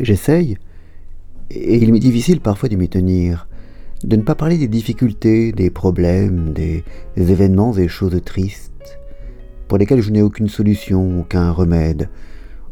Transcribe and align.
J'essaye, 0.00 0.58
et 1.50 1.76
il 1.76 1.92
m'est 1.92 1.98
difficile 1.98 2.40
parfois 2.40 2.68
de 2.68 2.76
m'y 2.76 2.88
tenir, 2.88 3.48
de 4.04 4.16
ne 4.16 4.22
pas 4.22 4.34
parler 4.34 4.58
des 4.58 4.68
difficultés, 4.68 5.52
des 5.52 5.70
problèmes, 5.70 6.52
des 6.52 6.84
événements 7.16 7.76
et 7.76 7.88
choses 7.88 8.20
tristes, 8.24 8.98
pour 9.68 9.78
lesquels 9.78 10.00
je 10.00 10.10
n'ai 10.10 10.22
aucune 10.22 10.48
solution, 10.48 11.20
aucun 11.20 11.50
remède, 11.50 12.08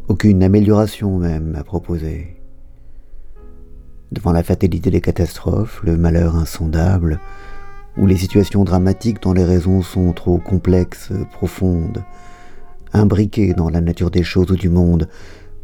aucune 0.07 0.43
amélioration 0.43 1.17
même 1.17 1.55
à 1.57 1.63
proposer. 1.63 2.37
Devant 4.11 4.31
la 4.31 4.43
fatalité 4.43 4.89
des 4.89 5.01
catastrophes, 5.01 5.81
le 5.83 5.97
malheur 5.97 6.35
insondable, 6.35 7.19
ou 7.97 8.05
les 8.05 8.17
situations 8.17 8.63
dramatiques 8.63 9.21
dont 9.21 9.33
les 9.33 9.43
raisons 9.43 9.81
sont 9.81 10.13
trop 10.13 10.37
complexes, 10.37 11.11
profondes, 11.31 12.03
imbriquées 12.93 13.53
dans 13.53 13.69
la 13.69 13.81
nature 13.81 14.11
des 14.11 14.23
choses 14.23 14.51
ou 14.51 14.55
du 14.55 14.69
monde, 14.69 15.07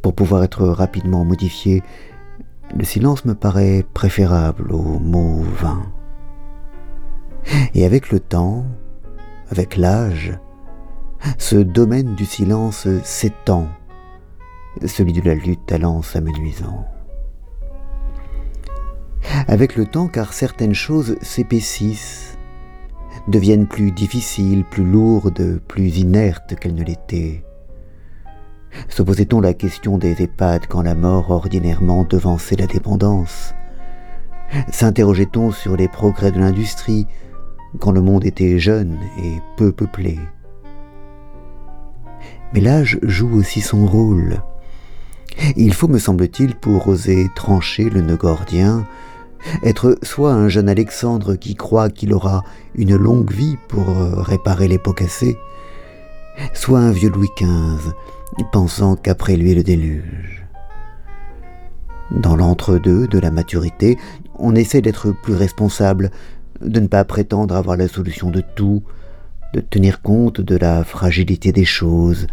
pour 0.02 0.14
pouvoir 0.14 0.43
être 0.43 0.66
rapidement 0.66 1.25
modifiées, 1.25 1.84
le 2.76 2.84
silence 2.84 3.26
me 3.26 3.34
paraît 3.34 3.85
préférable 3.94 4.71
aux 4.71 4.99
mots 4.99 5.41
vains. 5.41 5.85
Et 7.73 7.85
avec 7.85 8.12
le 8.12 8.20
temps, 8.20 8.66
avec 9.49 9.77
l'âge, 9.77 10.38
ce 11.38 11.55
domaine 11.55 12.16
du 12.16 12.26
silence 12.26 12.88
s'étend, 13.04 13.68
celui 14.85 15.13
de 15.13 15.21
la 15.21 15.35
lutte 15.35 15.71
allant 15.71 16.02
s'amenuisant. 16.02 16.85
Avec 19.48 19.76
le 19.76 19.85
temps, 19.85 20.07
car 20.07 20.34
certaines 20.34 20.73
choses 20.73 21.18
s'épaississent, 21.21 22.38
deviennent 23.27 23.68
plus 23.68 23.91
difficiles, 23.91 24.63
plus 24.63 24.85
lourdes, 24.85 25.59
plus 25.68 25.98
inertes 25.99 26.55
qu'elles 26.55 26.76
ne 26.76 26.84
l'étaient. 26.84 27.43
Se 28.89 29.02
posait-on 29.02 29.41
la 29.41 29.53
question 29.53 29.98
des 29.98 30.21
EHPAD 30.21 30.67
quand 30.67 30.81
la 30.81 30.95
mort 30.95 31.31
ordinairement 31.31 32.03
devançait 32.03 32.55
la 32.55 32.67
dépendance? 32.67 33.53
S'interrogeait-on 34.71 35.51
sur 35.51 35.76
les 35.76 35.87
progrès 35.87 36.32
de 36.32 36.40
l'industrie 36.40 37.07
quand 37.79 37.91
le 37.91 38.01
monde 38.01 38.26
était 38.26 38.60
jeune 38.60 38.98
et 39.21 39.41
peu 39.57 39.71
peuplé? 39.71 40.20
Mais 42.54 42.62
l'âge 42.62 42.99
joue 43.04 43.35
aussi 43.38 43.62
son 43.62 43.85
rôle. 43.85 44.41
Il 45.55 45.73
faut, 45.73 45.88
me 45.88 45.99
semble-t-il, 45.99 46.55
pour 46.55 46.88
oser 46.88 47.27
trancher 47.35 47.90
le 47.90 48.01
nœud 48.01 48.15
gordien, 48.15 48.85
être 49.63 49.98
soit 50.01 50.34
un 50.34 50.48
jeune 50.48 50.70
Alexandre 50.70 51.35
qui 51.35 51.55
croit 51.55 51.90
qu'il 51.90 52.13
aura 52.13 52.43
une 52.76 52.95
longue 52.95 53.32
vie 53.32 53.57
pour 53.68 53.85
réparer 53.88 54.68
les 54.68 54.79
pots 54.79 54.93
cassés, 54.93 55.38
soit 56.54 56.80
un 56.80 56.91
vieux 56.91 57.10
Louis 57.10 57.30
XV 57.38 57.93
pensant 58.52 58.96
qu'après 58.96 59.35
lui 59.35 59.54
le 59.54 59.63
déluge. 59.63 60.46
Dans 62.12 62.35
l'entre-deux 62.35 63.07
de 63.07 63.20
la 63.20 63.32
maturité, 63.32 63.98
on 64.35 64.56
essaie 64.56 64.81
d'être 64.81 65.12
plus 65.12 65.35
responsable, 65.35 66.12
de 66.62 66.79
ne 66.79 66.88
pas 66.88 67.03
prétendre 67.03 67.56
avoir 67.56 67.78
la 67.78 67.88
solution 67.88 68.29
de 68.29 68.41
tout, 68.56 68.84
de 69.53 69.59
tenir 69.59 70.02
compte 70.02 70.41
de 70.41 70.56
la 70.56 70.84
fragilité 70.84 71.52
des 71.52 71.66
choses, 71.66 72.28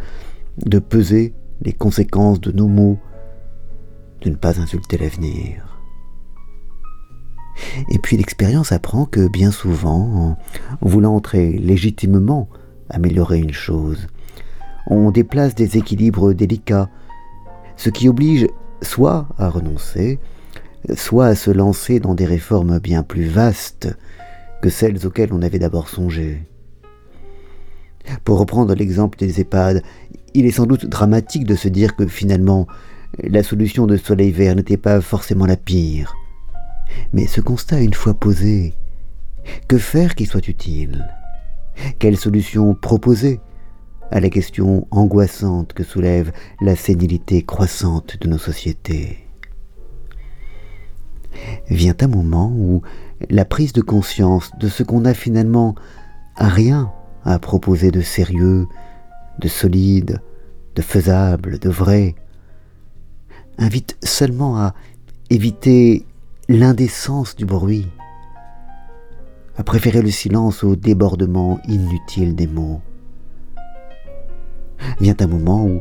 de 0.64 0.78
peser 0.78 1.34
les 1.62 1.72
conséquences 1.72 2.40
de 2.40 2.52
nos 2.52 2.68
mots, 2.68 2.98
de 4.22 4.30
ne 4.30 4.36
pas 4.36 4.60
insulter 4.60 4.98
l'avenir. 4.98 5.80
Et 7.88 7.98
puis 7.98 8.16
l'expérience 8.16 8.72
apprend 8.72 9.06
que 9.06 9.28
bien 9.28 9.50
souvent, 9.50 10.36
en 10.80 10.88
voulant 10.88 11.20
très 11.20 11.50
légitimement 11.50 12.48
améliorer 12.90 13.38
une 13.38 13.52
chose, 13.52 14.06
on 14.86 15.10
déplace 15.10 15.54
des 15.54 15.78
équilibres 15.78 16.32
délicats, 16.32 16.90
ce 17.76 17.90
qui 17.90 18.08
oblige 18.08 18.46
soit 18.82 19.26
à 19.38 19.48
renoncer, 19.48 20.18
soit 20.94 21.26
à 21.26 21.34
se 21.34 21.50
lancer 21.50 22.00
dans 22.00 22.14
des 22.14 22.26
réformes 22.26 22.78
bien 22.78 23.02
plus 23.02 23.26
vastes 23.26 23.96
que 24.62 24.70
celles 24.70 25.06
auxquelles 25.06 25.32
on 25.32 25.42
avait 25.42 25.58
d'abord 25.58 25.88
songé. 25.88 26.42
Pour 28.24 28.38
reprendre 28.38 28.74
l'exemple 28.74 29.18
des 29.18 29.40
EHPAD, 29.40 29.82
il 30.34 30.44
est 30.44 30.50
sans 30.50 30.66
doute 30.66 30.86
dramatique 30.86 31.44
de 31.44 31.54
se 31.54 31.68
dire 31.68 31.96
que 31.96 32.06
finalement 32.06 32.66
la 33.22 33.42
solution 33.42 33.86
de 33.86 33.96
Soleil 33.96 34.32
Vert 34.32 34.56
n'était 34.56 34.76
pas 34.76 35.00
forcément 35.00 35.46
la 35.46 35.56
pire. 35.56 36.14
Mais 37.12 37.26
ce 37.26 37.40
constat 37.40 37.80
une 37.80 37.94
fois 37.94 38.14
posé, 38.14 38.74
que 39.68 39.78
faire 39.78 40.14
qui 40.14 40.26
soit 40.26 40.46
utile? 40.48 41.06
Quelle 41.98 42.16
solution 42.16 42.74
proposer 42.74 43.40
à 44.10 44.20
la 44.20 44.30
question 44.30 44.86
angoissante 44.90 45.72
que 45.72 45.82
soulève 45.84 46.32
la 46.60 46.76
sénilité 46.76 47.42
croissante 47.42 48.16
de 48.20 48.28
nos 48.28 48.38
sociétés? 48.38 49.26
Vient 51.68 51.96
un 52.00 52.08
moment 52.08 52.52
où 52.54 52.82
la 53.30 53.44
prise 53.44 53.72
de 53.72 53.80
conscience 53.80 54.50
de 54.58 54.68
ce 54.68 54.82
qu'on 54.82 55.00
n'a 55.00 55.14
finalement 55.14 55.74
rien 56.36 56.92
à 57.24 57.38
proposer 57.38 57.90
de 57.90 58.00
sérieux, 58.00 58.66
de 59.38 59.48
solide, 59.48 60.20
de 60.74 60.82
faisable, 60.82 61.58
de 61.58 61.70
vrai, 61.70 62.14
invite 63.58 63.96
seulement 64.02 64.58
à 64.58 64.74
éviter 65.30 66.06
l'indécence 66.48 67.36
du 67.36 67.44
bruit, 67.44 67.88
à 69.56 69.62
préférer 69.62 70.02
le 70.02 70.10
silence 70.10 70.64
au 70.64 70.76
débordement 70.76 71.60
inutile 71.68 72.34
des 72.34 72.46
mots 72.46 72.80
vient 75.00 75.16
un 75.20 75.26
moment 75.26 75.64
où, 75.64 75.80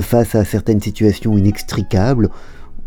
face 0.00 0.34
à 0.34 0.44
certaines 0.44 0.80
situations 0.80 1.36
inextricables, 1.36 2.30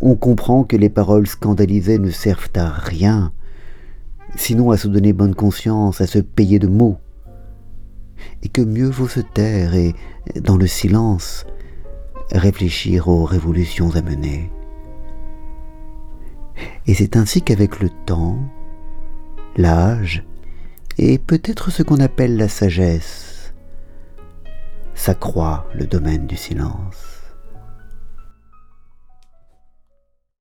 on 0.02 0.16
comprend 0.16 0.64
que 0.64 0.76
les 0.76 0.90
paroles 0.90 1.28
scandalisées 1.28 2.00
ne 2.00 2.10
servent 2.10 2.50
à 2.56 2.70
rien, 2.70 3.32
sinon 4.36 4.72
à 4.72 4.78
se 4.78 4.88
donner 4.88 5.14
bonne 5.14 5.36
conscience, 5.36 6.02
à 6.02 6.08
se 6.08 6.20
payer 6.20 6.60
de 6.60 6.68
mots, 6.68 6.98
et 8.44 8.50
que 8.50 8.62
mieux 8.62 8.90
vaut 8.90 9.08
se 9.08 9.20
taire 9.20 9.76
et, 9.76 9.94
dans 10.42 10.58
le 10.58 10.68
silence, 10.68 11.46
réfléchir 12.32 13.08
aux 13.08 13.26
révolutions 13.26 13.96
à 13.96 14.02
mener. 14.02 14.52
Et 16.88 16.94
c'est 16.94 17.16
ainsi 17.16 17.42
qu'avec 17.42 17.80
le 17.80 17.90
temps, 18.06 18.38
l'âge, 19.58 20.24
et 20.98 21.18
peut-être 21.18 21.72
ce 21.72 21.84
qu'on 21.84 22.00
appelle 22.00 22.38
la 22.38 22.48
sagesse, 22.48 23.54
s'accroît 24.94 25.68
le 25.74 25.86
domaine 25.86 26.28
du 26.28 26.36
silence. 26.36 27.19